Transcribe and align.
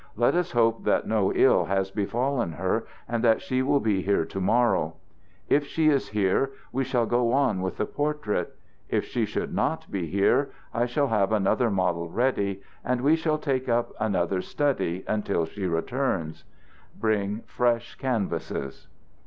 Let 0.15 0.33
us 0.33 0.53
hope 0.53 0.83
that 0.85 1.05
no 1.05 1.31
ill 1.31 1.65
has 1.65 1.91
befallen 1.91 2.53
her 2.53 2.87
and 3.07 3.23
that 3.23 3.39
she 3.39 3.61
will 3.61 3.79
be 3.79 4.01
here 4.01 4.25
to 4.25 4.41
morrow. 4.41 4.95
If 5.47 5.67
she 5.67 5.89
is 5.89 6.07
here, 6.07 6.49
we 6.71 6.83
shall 6.83 7.05
go 7.05 7.33
on 7.33 7.61
with 7.61 7.77
the 7.77 7.85
portrait. 7.85 8.55
If 8.89 9.05
she 9.05 9.25
should 9.25 9.53
not 9.53 9.91
be 9.91 10.07
here, 10.07 10.49
I 10.73 10.87
shall 10.87 11.09
have 11.09 11.31
another 11.31 11.69
model 11.69 12.09
ready, 12.09 12.63
and 12.83 13.01
we 13.01 13.15
shall 13.15 13.37
take 13.37 13.69
up 13.69 13.93
another 13.99 14.41
study 14.41 15.05
until 15.07 15.45
she 15.45 15.67
returns. 15.67 16.45
Bring 16.99 17.41
fresh 17.41 17.93
canvases." 17.93 18.87